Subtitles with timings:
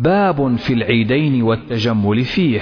[0.00, 2.60] باب في العيدين والتجمل فيه.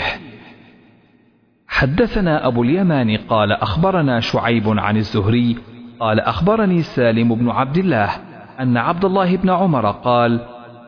[1.68, 5.56] حدثنا أبو اليمان قال أخبرنا شعيب عن الزهري
[6.00, 8.10] قال أخبرني سالم بن عبد الله
[8.60, 10.40] أن عبد الله بن عمر قال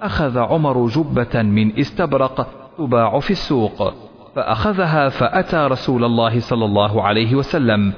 [0.02, 3.94] أخذ عمر جبة من استبرق تباع في السوق
[4.36, 7.92] فأخذها فأتى رسول الله صلى الله عليه وسلم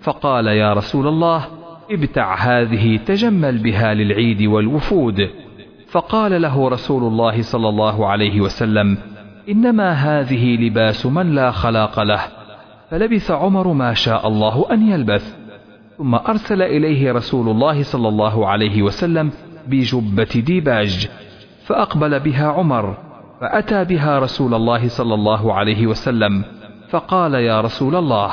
[0.00, 1.46] فقال يا رسول الله
[1.90, 5.28] ابتع هذه تجمل بها للعيد والوفود.
[5.90, 8.98] فقال له رسول الله صلى الله عليه وسلم
[9.48, 12.20] إنما هذه لباس من لا خلاق له
[12.90, 15.36] فلبث عمر ما شاء الله أن يلبث
[15.98, 19.30] ثم أرسل إليه رسول الله صلى الله عليه وسلم
[19.66, 21.08] بجبة ديباج
[21.66, 22.96] فأقبل بها عمر
[23.40, 26.44] فأتى بها رسول الله صلى الله عليه وسلم
[26.90, 28.30] فقال يا رسول الله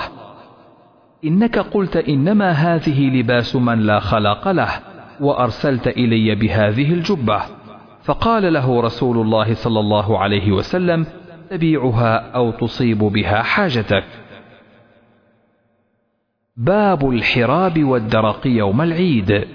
[1.26, 4.70] إنك قلت إنما هذه لباس من لا خلاق له.
[5.20, 7.42] وأرسلت إلي بهذه الجبة.
[8.04, 11.06] فقال له رسول الله صلى الله عليه وسلم
[11.50, 14.06] تبيعها أو تصيب بها حاجتك.
[16.58, 19.48] باب الحراب والدرق يوم العيد.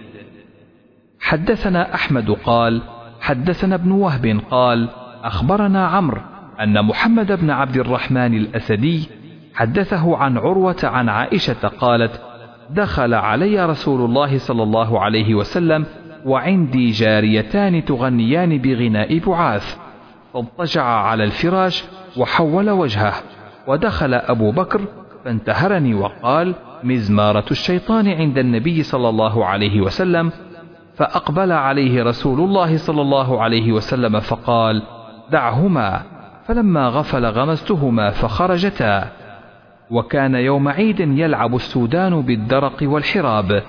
[1.21, 2.83] حدثنا أحمد قال
[3.21, 4.89] حدثنا ابن وهب قال
[5.25, 6.21] أخبرنا عمرو
[6.61, 9.09] أن محمد بن عبد الرحمن الأسدي
[9.55, 12.23] حدثه عن عروة عن عائشة قالت
[12.71, 15.87] دخل علي رسول الله صلى الله عليه وسلم
[16.25, 19.77] وعندي جاريتان تغنيان بغناء بعاث.
[20.35, 21.85] فاضطجع على الفراش
[22.17, 23.15] وحول وجهه
[23.67, 24.81] ودخل أبو بكر
[25.25, 26.55] فانتهرني وقال
[26.85, 30.33] مزمارة الشيطان عند النبي صلى الله عليه وسلم.
[30.97, 34.83] فأقبل عليه رسول الله صلى الله عليه وسلم فقال
[35.31, 36.03] دعهما.
[36.47, 39.20] فلما غفل غمزتهما فخرجتا.
[39.91, 43.63] وكان يوم عيد يلعب السودان بالدرق والحراب.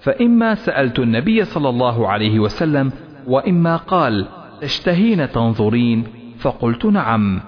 [0.00, 2.92] فإما سألت النبي صلى الله عليه وسلم
[3.26, 4.26] وإما قال
[4.60, 6.04] تشتهين تنظرين؟
[6.38, 7.40] فقلت نعم.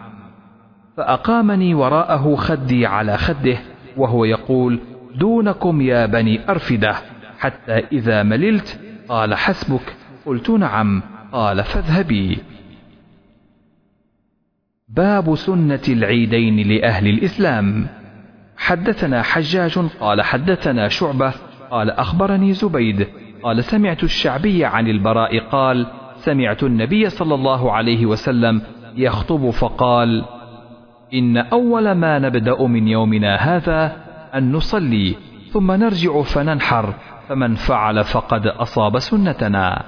[0.96, 3.58] فأقامني وراءه خدي على خده
[3.96, 4.80] وهو يقول
[5.14, 6.94] دونكم يا بني أرفدة.
[7.38, 9.96] حتى إذا مللت قال حسبك.
[10.26, 11.02] قلت نعم.
[11.32, 12.38] قال فاذهبي.
[14.88, 17.97] باب سنة العيدين لأهل الإسلام.
[18.58, 21.32] حدثنا حجاج قال حدثنا شعبة
[21.70, 23.06] قال أخبرني زبيد
[23.42, 25.86] قال سمعت الشعبي عن البراء قال
[26.16, 28.62] سمعت النبي صلى الله عليه وسلم
[28.96, 30.24] يخطب فقال
[31.14, 33.96] إن أول ما نبدأ من يومنا هذا
[34.34, 35.14] أن نصلي
[35.52, 36.94] ثم نرجع فننحر
[37.28, 39.82] فمن فعل فقد أصاب سنتنا.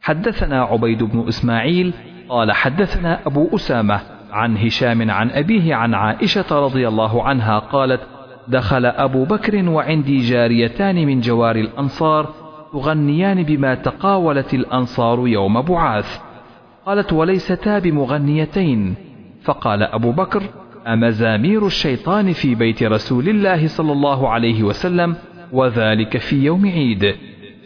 [0.00, 1.94] حدثنا عبيد بن إسماعيل
[2.28, 4.00] قال حدثنا أبو أسامة
[4.32, 8.00] عن هشام عن أبيه عن عائشة رضي الله عنها قالت
[8.48, 12.28] دخل أبو بكر وعندي جاريتان من جوار الأنصار
[12.72, 16.20] تغنيان بما تقاولت الأنصار يوم بعاث
[16.86, 18.94] قالت وليستا بمغنيتين
[19.42, 20.42] فقال أبو بكر
[20.86, 25.16] أمزامير الشيطان في بيت رسول الله صلى الله عليه وسلم
[25.52, 27.14] وذلك في يوم عيد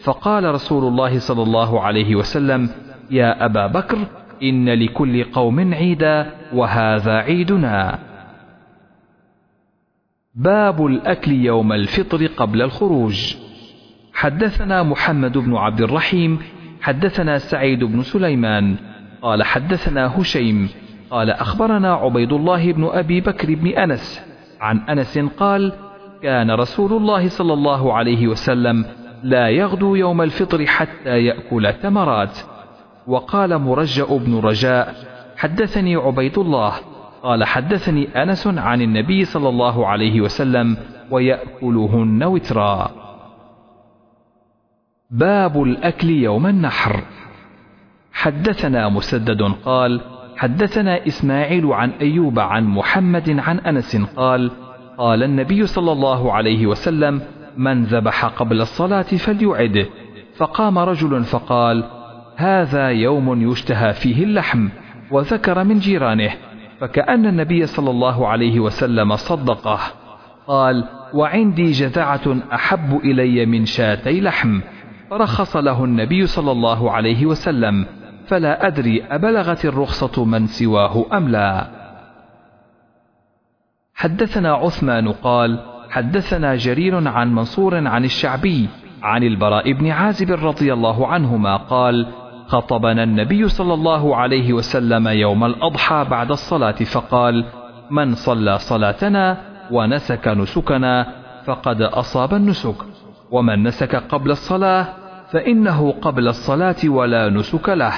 [0.02, 2.70] فقال رسول الله صلى الله عليه وسلم
[3.10, 3.98] يا أبا بكر
[4.44, 7.98] إن لكل قوم عيدا وهذا عيدنا.
[10.34, 13.34] باب الأكل يوم الفطر قبل الخروج.
[14.14, 16.38] حدثنا محمد بن عبد الرحيم
[16.82, 18.76] حدثنا سعيد بن سليمان
[19.22, 20.68] قال حدثنا هشيم
[21.10, 24.22] قال أخبرنا عبيد الله بن أبي بكر بن أنس
[24.60, 25.72] عن أنس قال
[26.22, 28.84] كان رسول الله صلى الله عليه وسلم
[29.22, 32.38] لا يغدو يوم الفطر حتى يأكل تمرات
[33.06, 34.94] وقال مرجأ بن رجاء
[35.36, 36.72] حدثني عبيد الله.
[37.22, 40.76] قال حدثني أنس عن النبي صلى الله عليه وسلم
[41.10, 42.90] ويأكلهن وترا.
[45.10, 47.00] باب الأكل يوم النحر.
[48.12, 50.00] حدثنا مسدد قال
[50.36, 54.50] حدثنا إسماعيل عن أيوب عن محمد عن أنس قال
[54.98, 57.22] قال النبي صلى الله عليه وسلم
[57.56, 59.86] من ذبح قبل الصلاة فليعد.
[60.36, 61.84] فقام رجل فقال
[62.36, 64.68] هذا يوم يشتهى فيه اللحم
[65.10, 66.30] وذكر من جيرانه
[66.80, 69.80] فكأن النبي صلى الله عليه وسلم صدقه.
[70.46, 74.60] قال وعندي جذعة أحب إلي من شاتي لحم.
[75.10, 77.86] فرخص له النبي صلى الله عليه وسلم
[78.26, 81.66] فلا أدري أبلغت الرخصة من سواه أم لا.
[83.94, 85.60] حدثنا عثمان قال
[85.90, 88.68] حدثنا جرير عن منصور عن الشعبي
[89.02, 92.06] عن البراء بن عازب رضي الله عنهما قال
[92.46, 97.44] خطبنا النبي صلى الله عليه وسلم يوم الأضحى بعد الصلاة فقال
[97.90, 99.36] من صلى صلاتنا
[99.70, 101.06] ونسك نسكنا
[101.44, 102.76] فقد أصاب النسك
[103.30, 104.86] ومن نسك قبل الصلاة
[105.30, 107.92] فإنه قبل الصلاة ولا نسك له.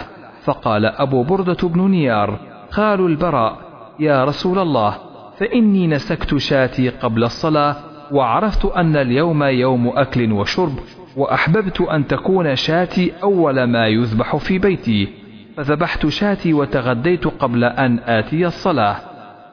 [0.44, 2.38] فقال أبو بردة بن نيار
[2.70, 3.58] خال البراء
[4.00, 4.94] يا رسول الله
[5.38, 7.76] فإني نسكت شاتي قبل الصلاة
[8.12, 10.78] وعرفت أن اليوم يوم أكل وشرب
[11.16, 15.08] وأحببت أن تكون شاتي أول ما يذبح في بيتي
[15.56, 18.96] فذبحت شاتي وتغديت قبل أن آتي الصلاة.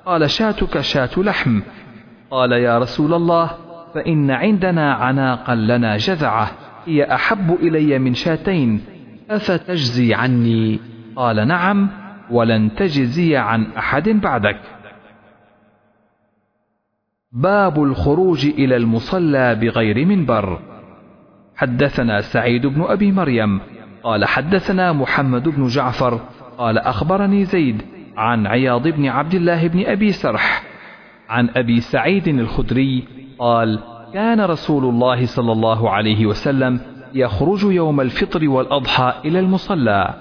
[0.05, 1.61] قال شاتك شات لحم.
[2.31, 3.51] قال يا رسول الله
[3.93, 6.51] فإن عندنا عناقا لنا جذعة
[6.85, 8.81] هي أحب إلي من شاتين.
[9.29, 10.79] أفتجزي عني؟
[11.15, 11.89] قال نعم
[12.31, 14.59] ولن تجزي عن أحد بعدك.
[17.31, 20.72] باب الخروج إلى المصلى بغير منبر.
[21.63, 23.59] حدثنا سعيد بن أبي مريم
[24.03, 26.19] قال حدثنا محمد بن جعفر
[26.57, 27.81] قال أخبرني زيد
[28.17, 30.63] عن عياض بن عبد الله بن أبي سرح
[31.29, 33.03] عن أبي سعيد الخدري
[33.39, 33.79] قال
[34.13, 36.79] كان رسول الله صلى الله عليه وسلم
[37.13, 40.13] يخرج يوم الفطر والأضحى إلى المصلى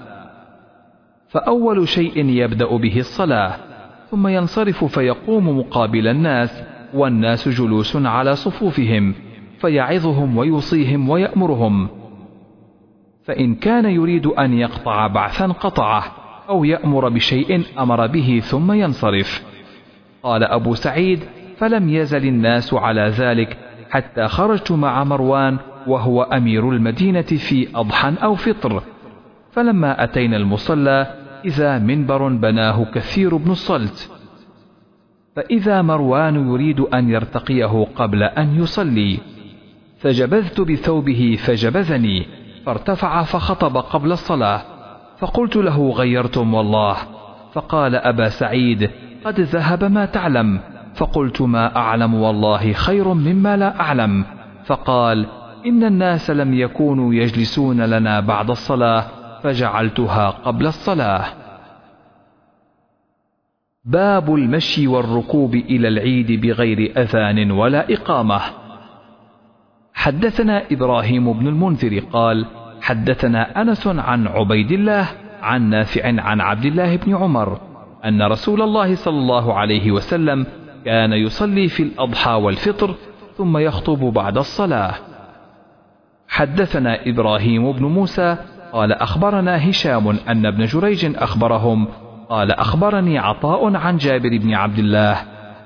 [1.27, 3.53] فأول شيء يبدأ به الصلاة
[4.11, 6.63] ثم ينصرف فيقوم مقابل الناس
[6.93, 9.13] والناس جلوس على صفوفهم.
[9.63, 11.87] فيعظهم ويوصيهم ويأمرهم.
[13.23, 16.03] فإن كان يريد أن يقطع بعثا قطعه
[16.49, 19.43] أو يأمر بشيء أمر به ثم ينصرف.
[20.23, 21.19] قال أبو سعيد
[21.57, 23.57] فلم يزل الناس على ذلك
[23.89, 25.57] حتى خرجت مع مروان
[25.87, 28.83] وهو أمير المدينة في أضحى أو فطر.
[29.51, 31.07] فلما أتينا المصلى
[31.45, 34.11] إذا منبر بناه كثير بن الصلت.
[35.35, 39.19] فإذا مروان يريد أن يرتقيه قبل أن يصلي
[40.03, 42.25] فجبذت بثوبه فجبذني
[42.65, 44.61] فارتفع فخطب قبل الصلاة
[45.19, 46.97] فقلت له غيرتم والله
[47.53, 48.89] فقال أبا سعيد
[49.25, 50.59] قد ذهب ما تعلم
[50.95, 54.25] فقلت ما أعلم والله خير مما لا أعلم
[54.65, 55.25] فقال
[55.65, 59.05] إن الناس لم يكونوا يجلسون لنا بعد الصلاة
[59.43, 61.25] فجعلتها قبل الصلاة.
[63.85, 68.41] باب المشي والركوب إلى العيد بغير أذان ولا إقامة.
[69.93, 72.45] حدثنا إبراهيم بن المنذر قال
[72.81, 75.07] حدثنا أنس عن عبيد الله
[75.41, 77.59] عن نافع عن عبد الله بن عمر
[78.05, 80.45] أن رسول الله صلى الله عليه وسلم
[80.85, 82.95] كان يصلي في الأضحى والفطر
[83.37, 84.93] ثم يخطب بعد الصلاة.
[86.27, 88.37] حدثنا إبراهيم بن موسى
[88.73, 91.87] قال أخبرنا هشام أن ابن جريج أخبرهم
[92.29, 95.17] قال أخبرني عطاء عن جابر بن عبد الله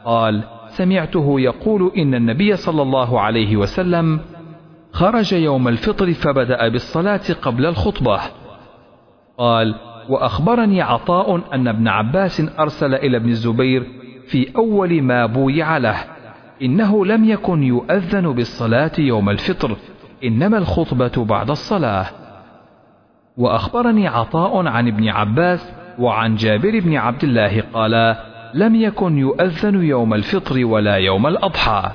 [0.05, 0.43] قال
[0.77, 4.19] سمعته يقول إن النبي صلى الله عليه وسلم
[4.91, 8.19] خرج يوم الفطر فبدأ بالصلاة قبل الخطبة.
[9.37, 9.75] قال
[10.09, 13.83] وأخبرني عطاء أن ابن عباس أرسل إلى ابن الزبير
[14.27, 15.95] في أول ما بويع له
[16.61, 19.75] إنه لم يكن يؤذن بالصلاة يوم الفطر
[20.23, 22.05] إنما الخطبة بعد الصلاة.
[23.37, 28.15] وأخبرني عطاء عن ابن عباس وعن جابر بن عبد الله قال
[28.53, 31.91] لم يكن يؤذن يوم الفطر ولا يوم الأضحى.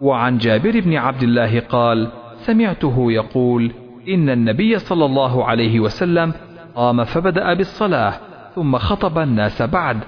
[0.00, 3.72] وعن جابر بن عبد الله قال سمعته يقول
[4.08, 6.32] إن النبي صلى الله عليه وسلم
[6.74, 8.14] قام فبدأ بالصلاة
[8.54, 9.98] ثم خطب الناس بعد.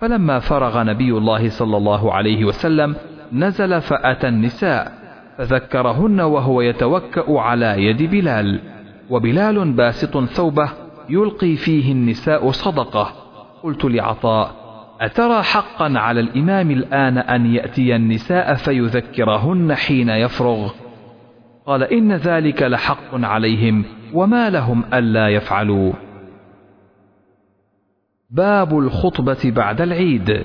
[0.00, 2.96] فلما فرغ نبي الله صلى الله عليه وسلم
[3.32, 4.92] نزل فأتى النساء
[5.38, 8.60] فذكرهن وهو يتوكأ على يد بلال.
[9.10, 10.68] وبلال باسط ثوبه
[11.08, 13.12] يلقي فيه النساء صدقة.
[13.62, 14.61] قلت لعطاء
[15.02, 20.72] أترى حقا على الإمام الآن أن يأتي النساء فيذكرهن حين يفرغ؟
[21.66, 25.92] قال إن ذلك لحق عليهم وما لهم ألا يفعلوا.
[28.30, 30.44] باب الخطبة بعد العيد.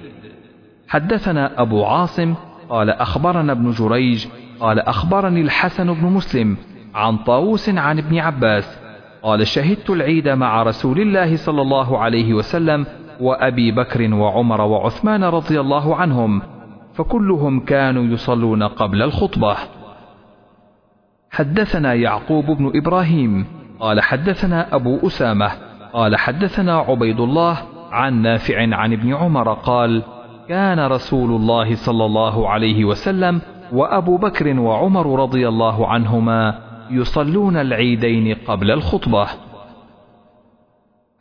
[0.88, 2.36] حدثنا أبو عاصم
[2.70, 4.28] قال أخبرنا ابن جريج
[4.60, 6.58] قال أخبرني الحسن بن مسلم
[6.96, 8.80] عن طاووس عن ابن عباس
[9.24, 12.86] قال شهدت العيد مع رسول الله صلى الله عليه وسلم
[13.21, 16.41] وأبي بكر وعمر وعثمان رضي الله عنهم
[16.93, 19.55] فكلهم كانوا يصلون قبل الخطبة.
[21.31, 23.45] حدثنا يعقوب بن إبراهيم
[23.79, 25.51] قال حدثنا أبو أسامة
[25.93, 27.57] قال حدثنا عبيد الله
[27.91, 30.03] عن نافع عن ابن عمر قال
[30.50, 36.59] كان رسول الله صلى الله عليه وسلم وأبو بكر وعمر رضي الله عنهما
[36.89, 39.27] يصلون العيدين قبل الخطبة.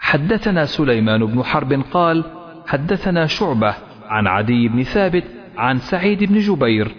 [0.07, 2.25] حدثنا سليمان بن حرب قال
[2.67, 3.75] حدثنا شعبة
[4.09, 5.25] عن عدي بن ثابت
[5.57, 6.95] عن سعيد بن جبير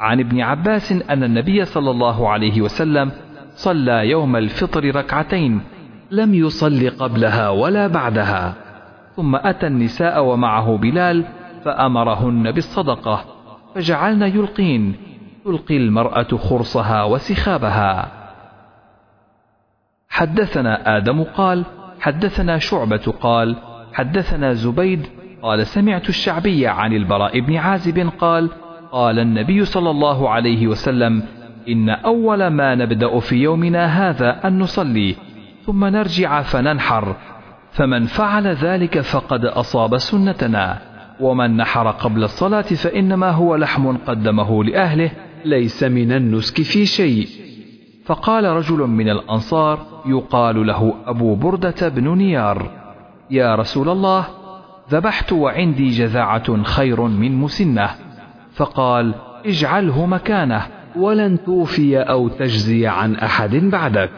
[0.00, 3.12] عن ابن عباس أن النبي صلى الله عليه وسلم
[3.54, 5.60] صلى يوم الفطر ركعتين
[6.10, 8.54] لم يصل قبلها ولا بعدها
[9.16, 11.24] ثم أتى النساء ومعه بلال
[11.64, 13.24] فأمرهن بالصدقة
[13.74, 14.96] فجعلن يلقين
[15.44, 18.12] تلقي المرأة خرصها وسخابها.
[20.08, 21.64] حدثنا آدم قال
[22.06, 23.56] حدثنا شعبة قال
[23.92, 25.06] حدثنا زبيد
[25.42, 28.50] قال سمعت الشعبي عن البراء بن عازب قال
[28.92, 31.22] قال النبي صلى الله عليه وسلم
[31.68, 35.16] إن أول ما نبدأ في يومنا هذا أن نصلي
[35.66, 37.16] ثم نرجع فننحر
[37.72, 40.78] فمن فعل ذلك فقد أصاب سنتنا
[41.20, 45.10] ومن نحر قبل الصلاة فإنما هو لحم قدمه لأهله
[45.44, 47.28] ليس من النسك في شيء.
[48.06, 52.70] فقال رجل من الأنصار يقال له أبو بردة بن نيار
[53.30, 54.26] يا رسول الله
[54.90, 57.90] ذبحت وعندي جذاعة خير من مسنة.
[58.52, 59.14] فقال
[59.46, 64.10] اجعله مكانه ولن توفي أو تجزي عن أحد بعدك.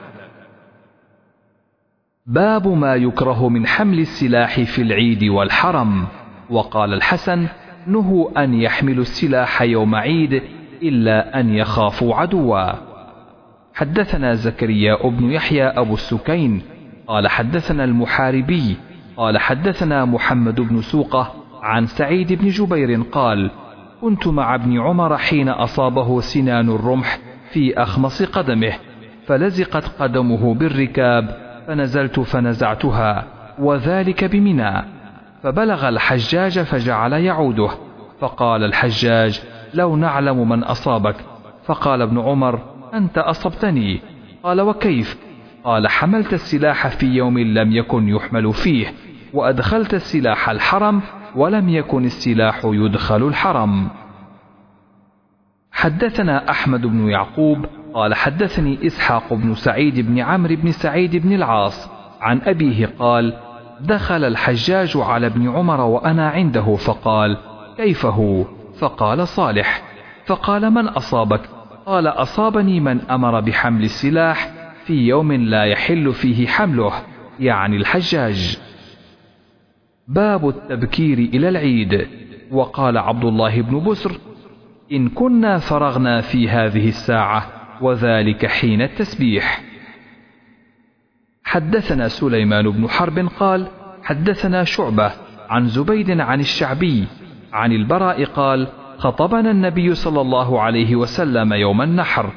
[2.27, 6.07] باب ما يكره من حمل السلاح في العيد والحرم.
[6.51, 7.47] وقال الحسن
[7.87, 10.43] نهوا أن يحملوا السلاح يوم عيد
[10.83, 12.98] إلا أن يخافوا عدوا.
[13.79, 16.63] حدثنا زكريا بن يحيى أبو السكين
[17.07, 18.77] قال حدثنا المحاربي
[19.17, 23.51] قال حدثنا محمد بن سوقة عن سعيد بن جبير قال
[24.01, 27.19] كنت مع ابن عمر حين أصابه سنان الرمح
[27.53, 28.73] في أخمص قدمه
[29.27, 33.25] فلزقت قدمه بالركاب فنزلت فنزعتها
[33.59, 34.85] وذلك بمنى
[35.43, 37.71] فبلغ الحجاج فجعل يعوده
[38.21, 39.43] فقال الحجاج
[39.75, 41.17] لو نعلم من أصابك.
[41.65, 44.01] فقال ابن عمر أنت أصبتني.
[44.43, 45.19] قال وكيف؟
[45.65, 48.93] قال حملت السلاح في يوم لم يكن يحمل فيه
[49.35, 51.03] وأدخلت السلاح الحرم
[51.37, 53.89] ولم يكن السلاح يدخل الحرم.
[55.73, 61.91] حدثنا أحمد بن يعقوب قال حدثني إسحاق بن سعيد بن عمرو بن سعيد بن العاص
[62.21, 63.35] عن أبيه قال
[63.81, 67.37] دخل الحجاج على ابن عمر وأنا عنده فقال
[67.77, 68.45] كيف هو؟
[68.79, 69.83] فقال صالح.
[70.27, 71.58] فقال من أصابك؟
[71.89, 74.53] قال أصابني من أمر بحمل السلاح
[74.85, 76.93] في يوم لا يحل فيه حمله
[77.41, 78.59] يعني الحجاج.
[80.09, 82.09] باب التبكير إلى العيد.
[82.51, 84.13] وقال عبد الله بن بسر
[84.93, 87.47] إن كنا فرغنا في هذه الساعة
[87.81, 89.63] وذلك حين التسبيح.
[91.45, 93.69] حدثنا سليمان بن حرب قال
[94.03, 95.13] حدثنا شعبة
[95.51, 97.05] عن زبيد عن الشعبي
[97.53, 98.69] عن البراء قال
[98.99, 102.31] خطبنا النبي صلى الله عليه وسلم يوم النحر.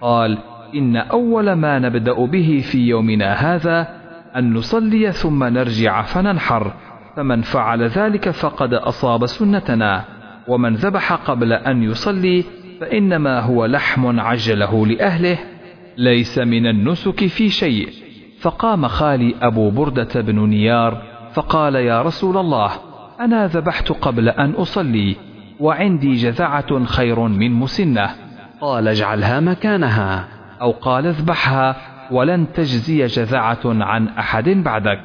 [0.00, 0.38] قال
[0.74, 3.88] إن أول ما نبدأ به في يومنا هذا
[4.36, 6.72] أن نصلي ثم نرجع فننحر.
[7.16, 10.04] فمن فعل ذلك فقد أصاب سنتنا.
[10.48, 12.44] ومن ذبح قبل أن يصلي
[12.80, 15.38] فإنما هو لحم عجله لأهله.
[15.96, 17.88] ليس من النسك في شيء.
[18.40, 22.70] فقام خالي أبو بردة بن نيار فقال يا رسول الله
[23.20, 25.16] أنا ذبحت قبل أن أصلي.
[25.60, 28.10] وعندي جذعة خير من مسنة.
[28.60, 30.28] قال اجعلها مكانها.
[30.60, 31.76] أو قال اذبحها
[32.10, 35.00] ولن تجزي جذعة عن أحد بعدك.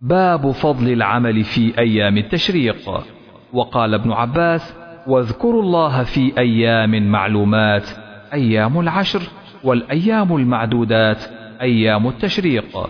[0.00, 3.04] باب فضل العمل في أيام التشريق.
[3.52, 4.76] وقال ابن عباس
[5.06, 7.88] واذكروا الله في أيام معلومات
[8.32, 9.22] أيام العشر
[9.64, 11.24] والأيام المعدودات
[11.60, 12.88] أيام التشريق.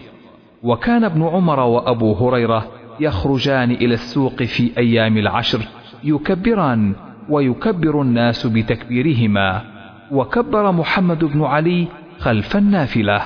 [0.63, 5.61] وكان ابن عمر وأبو هريرة يخرجان إلى السوق في أيام العشر
[6.05, 6.95] يكبران
[7.29, 9.63] ويكبر الناس بتكبيرهما.
[10.11, 13.23] وكبر محمد بن علي خلف النافلة.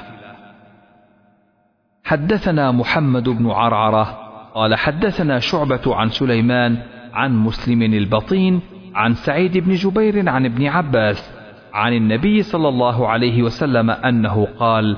[2.05, 4.19] حدثنا محمد بن عرعرة
[4.55, 6.77] قال حدثنا شعبة عن سليمان
[7.15, 8.61] عن مسلم البطين
[8.95, 11.33] عن سعيد بن جبير عن ابن عباس
[11.75, 14.97] عن النبي صلى الله عليه وسلم أنه قال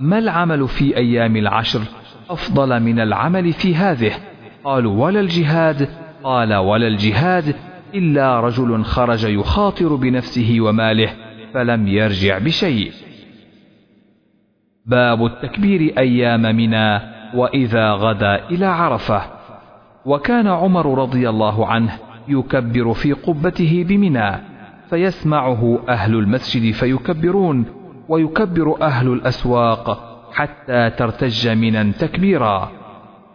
[0.00, 1.80] ما العمل في أيام العشر؟
[2.32, 4.12] أفضل من العمل في هذه.
[4.64, 5.88] قالوا ولا الجهاد.
[6.24, 7.54] قال ولا الجهاد
[7.94, 11.12] إلا رجل خرج يخاطر بنفسه وماله
[11.54, 12.92] فلم يرجع بشيء.
[14.86, 17.00] باب التكبير أيام منى
[17.34, 19.22] وإذا غدا إلى عرفة.
[20.06, 21.92] وكان عمر رضي الله عنه
[22.28, 24.52] يكبر في قبته بمنى
[24.90, 27.64] فيسمعه أهل المسجد فيكبرون
[28.08, 32.72] ويكبر أهل الأسواق حتى ترتج منا تكبيرا.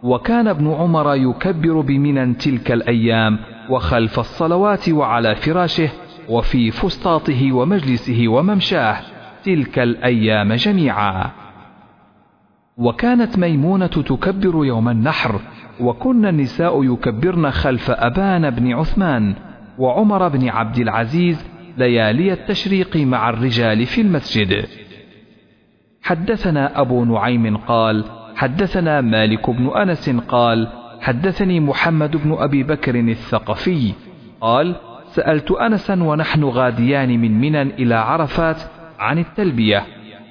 [0.02, 3.38] وكان ابن عمر يكبر بمنى تلك الأيام
[3.70, 5.88] وخلف الصلوات وعلى فراشه
[6.28, 8.96] وفي فسطاطه ومجلسه وممشاه
[9.44, 11.30] تلك الأيام جميعا.
[12.76, 15.40] وكانت ميمونة تكبر يوم النحر
[15.80, 19.34] وكن النساء يكبرن خلف أبان بن عثمان
[19.78, 24.66] وعمر بن عبد العزيز ليالي التشريق مع الرجال في المسجد.
[26.02, 28.04] حدثنا أبو نعيم قال
[28.36, 30.68] حدثنا مالك بن أنس قال
[31.00, 33.92] حدثني محمد بن أبي بكر الثقفي
[34.40, 34.74] قال
[35.08, 38.62] سألت أنسا ونحن غاديان من منى إلى عرفات
[38.98, 39.82] عن التلبية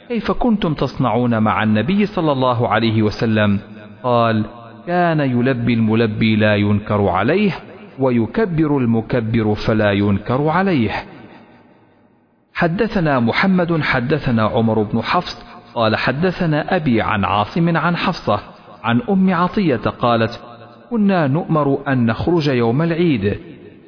[0.08, 3.60] كيف كنتم تصنعون مع النبي صلى الله عليه وسلم؟
[4.04, 4.46] قال
[4.88, 7.52] كان يلبي الملبي لا ينكر عليه
[8.00, 10.92] ويكبر المكبر فلا ينكر عليه.
[12.54, 15.47] حدثنا محمد حدثنا عمر بن حفص
[15.78, 18.40] قال حدثنا أبي عن عاصم عن حفصة
[18.84, 20.44] عن أم عطية قالت
[20.90, 23.40] كنا نؤمر أن نخرج يوم العيد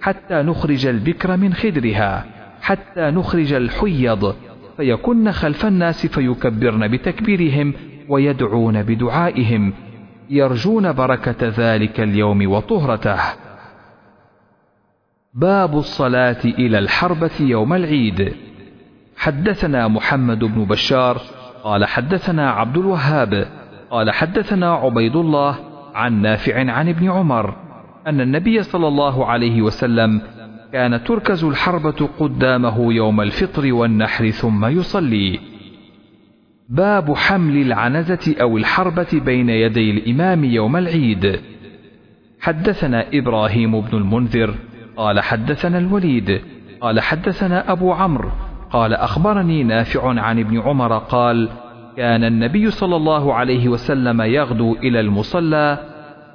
[0.02, 2.26] حتى نخرج البكر من خدرها
[2.62, 4.36] حتى نخرج الحيض
[4.78, 7.74] فيكن خلف الناس فيكبرن بتكبيرهم
[8.10, 9.74] ويدعون بدعائهم
[10.30, 13.20] يرجون بركة ذلك اليوم وطهرته.
[15.34, 18.34] باب الصلاة إلى الحربة يوم العيد.
[19.18, 21.22] حدثنا محمد بن بشار
[21.64, 23.48] قال حدثنا عبد الوهاب
[23.92, 25.56] قال حدثنا عبيد الله
[25.96, 27.56] عن نافع عن ابن عمر
[28.08, 30.22] أن النبي صلى الله عليه وسلم
[30.74, 35.40] كان تركز الحربة قدامه يوم الفطر والنحر ثم يصلي.
[36.70, 41.40] باب حمل العنزة أو الحربة بين يدي الإمام يوم العيد.
[42.42, 44.56] حدثنا إبراهيم بن المنذر
[44.98, 46.42] قال حدثنا الوليد
[46.82, 48.32] قال حدثنا أبو عمرو
[48.72, 51.50] قال أخبرني نافع عن ابن عمر قال
[51.98, 55.78] كان النبي صلى الله عليه وسلم يغدو إلى المصلى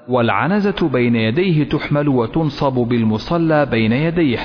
[0.09, 4.39] والعنزة بين يديه تحمل وتنصب بالمصلى بين يديه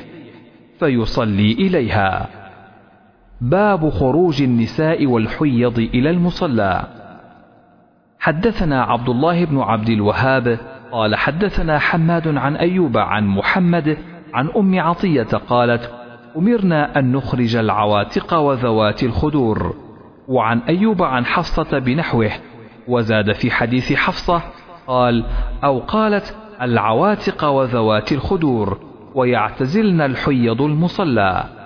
[0.79, 2.27] فيصلي إليها.
[3.41, 6.83] باب خروج النساء والحيض إلى المصلى.
[8.19, 10.59] حدثنا عبد الله بن عبد الوهاب
[10.91, 13.97] قال حدثنا حماد عن أيوب عن محمد
[14.33, 15.98] عن أم عطية قالت
[16.37, 19.75] أمرنا أن نخرج العواتق وذوات الخدور.
[20.27, 22.31] وعن أيوب عن حفصة بنحوه
[22.87, 24.41] وزاد في حديث حفصة
[24.87, 25.25] قال
[25.63, 28.79] أو قالت العواتق وذوات الخدور
[29.15, 31.58] ويعتزلن الحيض المصلى.